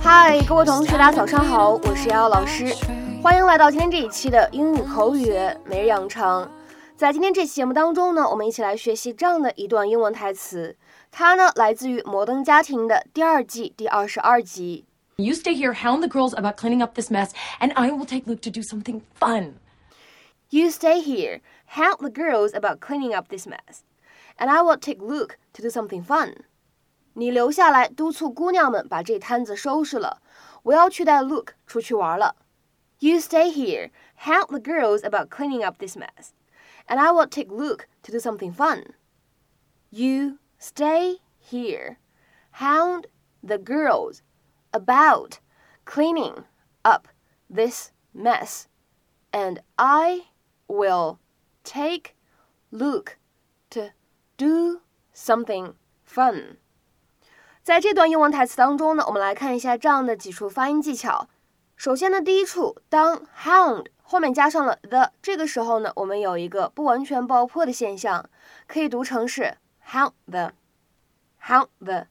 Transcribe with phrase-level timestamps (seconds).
[0.00, 2.72] 嗨，各位同学，大家早上好，我是瑶瑶老师，
[3.22, 5.34] 欢迎来到今天这一期的英语口语
[5.64, 6.48] 每日养成。
[6.96, 10.76] 在今天这期节目当中呢，我们一起来学习这样的一段英文台词，
[11.10, 14.84] 它呢来自于《摩登家庭》的第二季第二十二集。
[15.16, 18.42] You stay here, hound the girls about cleaning up this mess, and I will take Luke
[18.42, 19.54] to do something fun.
[20.50, 23.82] You stay here, hound the girls about cleaning up this mess,
[24.38, 26.44] and I will take Luke to do something fun.
[27.15, 30.21] 你留下来督促姑娘们把这摊子收拾了，
[30.63, 32.35] 我要去带 Luke 出去玩了。
[32.99, 36.29] You stay here, help the girls about cleaning up this mess,
[36.87, 38.93] and I will take Luke to do something fun.
[39.89, 41.97] You stay here,
[42.51, 43.07] hound
[43.43, 44.21] the girls
[44.71, 45.39] about
[45.83, 46.45] cleaning
[46.83, 47.07] up
[47.53, 48.67] this mess,
[49.31, 50.27] and I
[50.67, 51.17] will
[51.63, 52.15] take
[52.71, 53.17] Luke
[53.71, 53.91] to
[54.37, 55.73] do something
[56.05, 56.57] fun.
[57.66, 61.26] 在这段英文台词当中呢，我们来看一下这样的几处发音技巧。
[61.74, 68.30] 首先呢，第一处，当 hound 后面加上了 the，这个时候呢，我们有一个不完全爆破的现象，
[68.68, 69.56] 可以读成是
[69.90, 72.06] hound the，hound the。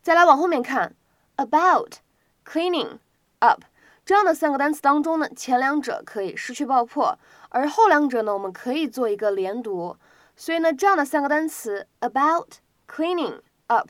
[0.00, 0.94] 再来往后面看
[1.36, 2.98] ，about，cleaning
[3.40, 3.62] up
[4.06, 9.96] 这样的三个单词当中呢，前两者可以失去爆破，而后两者呢，我们可以做一个连读。
[10.36, 13.88] 所以呢，这样的三个单词 about，cleaning up。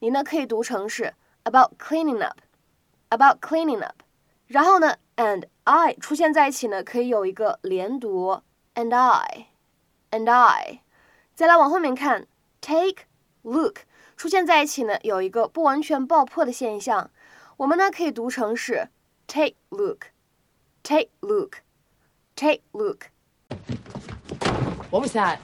[0.00, 4.02] 你呢可以读成是 about cleaning up，about cleaning up。
[4.46, 8.40] 然后呢，and I 出现在一起呢，可以有一个连读
[8.74, 10.80] ，and I，and I。
[11.34, 12.26] 再来往后面看
[12.60, 13.04] ，take
[13.44, 13.82] Luke
[14.16, 17.10] 出现在一起呢，有一个不完全爆破的现象，
[17.58, 18.88] 我们呢可以读成是
[19.26, 23.08] take Luke，take Luke，take Luke。
[24.90, 25.38] What was that?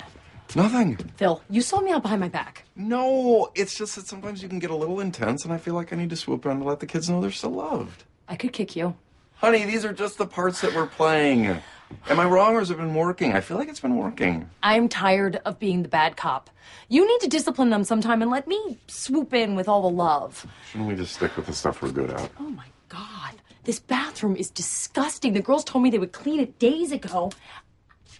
[0.54, 0.97] Nothing.
[1.19, 2.63] Phil, you saw me out behind my back.
[2.76, 5.92] No, it's just that sometimes you can get a little intense, and I feel like
[5.92, 8.04] I need to swoop in to let the kids know they're still loved.
[8.28, 8.96] I could kick you.
[9.36, 11.60] Honey, these are just the parts that we're playing.
[12.08, 13.32] Am I wrong, or has it been working?
[13.32, 14.50] I feel like it's been working.
[14.62, 16.50] I'm tired of being the bad cop.
[16.88, 20.46] You need to discipline them sometime and let me swoop in with all the love.
[20.70, 22.30] Shouldn't we just stick with the stuff we're good at?
[22.41, 23.34] Oh my god.
[23.64, 25.32] This bathroom is disgusting.
[25.32, 27.30] The girls told me they would clean it days ago.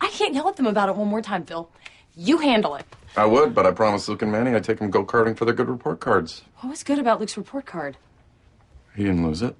[0.01, 1.71] I can't yell at them about it one more time, Phil.
[2.17, 2.87] You handle it.
[3.17, 5.55] I would, but I promised Luke and Manny I'd take them go karting for their
[5.55, 6.43] good report cards.
[6.61, 7.97] What was good about Luke's report card?
[8.97, 9.57] He didn't lose it.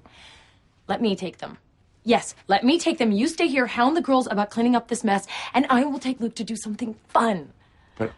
[0.87, 1.57] Let me take them.
[2.03, 3.11] Yes, let me take them.
[3.11, 6.19] You stay here, hound the girls about cleaning up this mess, and I will take
[6.19, 7.51] Luke to do something fun.
[7.97, 8.11] But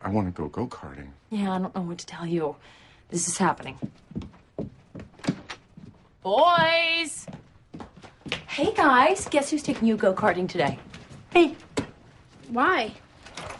[0.00, 1.08] I want to go go karting.
[1.30, 2.56] Yeah, I don't know what to tell you.
[3.10, 3.78] This is happening.
[6.22, 7.26] Boys!
[8.46, 10.78] Hey guys, guess who's taking you go karting today?
[11.32, 11.54] Hey.
[12.48, 12.92] Why?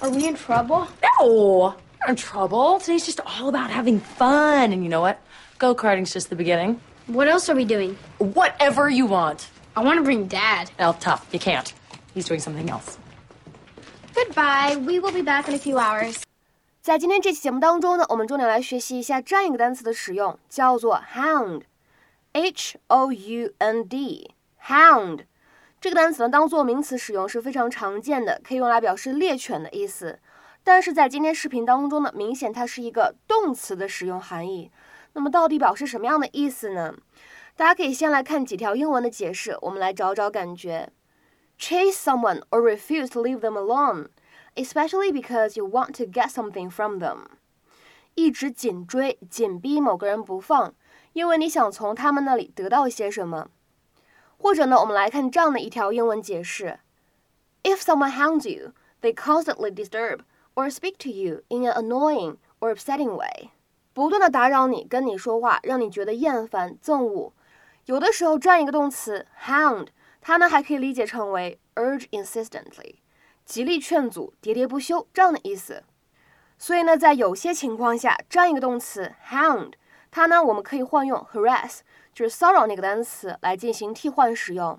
[0.02, 0.88] Are we in trouble?
[1.20, 2.80] No, not in trouble.
[2.80, 4.72] Today's just all about having fun.
[4.72, 5.20] And you know what?
[5.58, 6.80] Go karting's just the beginning.
[7.08, 7.98] What else are we doing?
[8.20, 9.48] Whatever you want.
[9.76, 10.70] I want to bring Dad.
[10.78, 11.28] Well, tough.
[11.32, 11.74] You can't.
[12.14, 12.98] He's doing something else.
[14.14, 14.76] Goodbye.
[14.86, 16.22] We will be back in a few hours.
[16.82, 25.26] 在今天这期节目当中呢，我们重点来学习一下这样一个单词的使用，叫做 hound，h o u n d，hound。
[25.83, 30.21] 这个单词呢，当做名词使用是非常常见的，可以用来表示猎犬的意思。
[30.63, 34.71] 但是在今天视频当中呢，明显它是一个动词的使用含义。
[35.15, 36.95] 那么到底表示什么样的意思呢？
[37.57, 40.89] 大家可以先来看几条英文的解释，我们来找找感觉。
[41.59, 44.11] Chase someone or refuse to leave them alone,
[44.55, 47.25] especially because you want to get something from them。
[48.15, 50.73] 一直紧追、紧逼某个人不放，
[51.13, 53.49] 因为你想从他们那里得到一些什么。
[54.43, 56.81] 或者呢，我们来看这样的一条英文解释
[57.63, 60.23] ：If someone hounds you, they constantly disturb
[60.57, 63.51] or speak to you in an annoying or upsetting way。
[63.93, 67.33] 不断的打扰你，跟你说话，让你觉得厌烦、憎恶。
[67.85, 69.89] 有的时候，这样一个动词 hound，
[70.21, 72.97] 它呢还可以理解成为 urge insistently，
[73.45, 75.85] 极力劝阻、喋喋不休这样的意思。
[76.59, 79.75] 所以呢，在有些情况下，这样一个动词 hound，
[80.13, 81.81] 它呢我们可以换用 harass。
[82.15, 84.79] 就是骚扰那个单词来进行替换使用。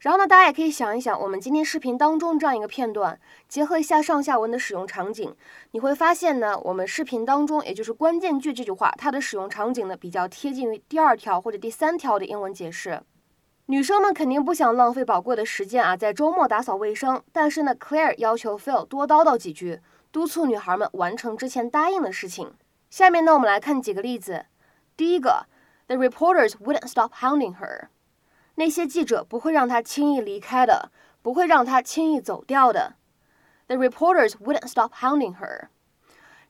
[0.00, 5.32] 然后呢，大家也可以想一想，我们今天视频当中这样一个片段，结合一下上下文的使用场景，
[5.70, 13.00] 你会发现呢，我们视频当中，也就是关键句这句话，它的使用场景呢比较贴近于第二条或者第三条的英文解释。
[13.66, 22.52] 女生们肯定不想浪费宝贵的时间啊，在周末打扫卫生，但是呢，Claire 要求 Phil 多叨叨几句，督促女孩们完成之前答应的事情。
[22.90, 24.46] 下面呢，我们来看几个例子。
[24.96, 25.46] 第一个。
[25.88, 27.88] The reporters wouldn't stop hounding her。
[28.56, 30.92] 那些记者不会让她轻易离开的，
[31.22, 32.96] 不会让她轻易走掉的。
[33.68, 35.68] The reporters wouldn't stop hounding her。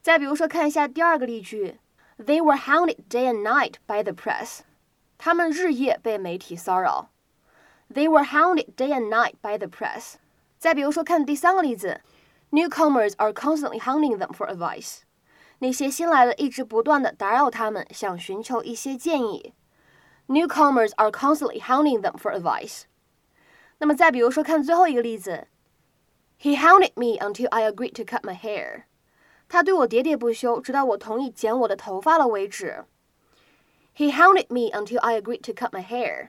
[0.03, 1.79] 再比如说，看一下第二个例句
[2.19, 4.63] ：They were hounded day and night by the press。
[5.19, 7.11] 他们日夜被媒体骚扰。
[7.95, 10.15] They were hounded day and night by the press。
[10.59, 12.01] 再比如说，看第三个例子
[12.51, 15.03] ，Newcomers are constantly hounding them for advice。
[15.61, 19.55] 那些新来的一直不断的打扰他们，想寻求一些建议。
[20.29, 22.83] Newcomers are constantly hounding them for advice。
[23.79, 25.49] 那么再比如说，看最后一个例子
[26.41, 28.85] ，He hounded me until I agreed to cut my hair。
[29.49, 32.85] 他对我喋喋不休，直到我同意剪我的头发了为止。
[33.97, 36.29] He hounded me until I agreed to cut my hair。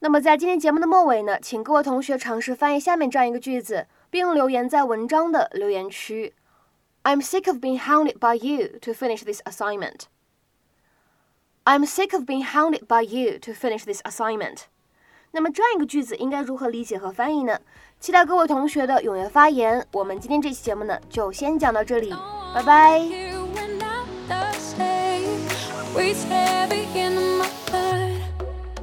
[0.00, 6.34] 那么在今天节目的末尾呢，请各位同学尝试翻译下面这样一个句子，并留言在文章的留言区。
[7.03, 10.07] I'm sick of being hounded by you to finish this assignment.
[11.63, 14.67] I'm sick of being hounded by you to finish this assignment.
[15.31, 17.59] 那么这样一个句子应该如何理解和翻译呢？
[17.99, 19.85] 期待各位同学的踊跃发言。
[19.91, 22.13] 我们今天这期节目呢，就先讲到这里，
[22.53, 22.99] 拜拜。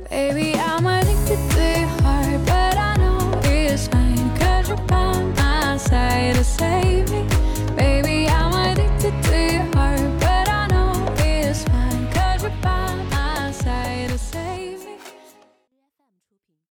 [0.09, 0.55] Baby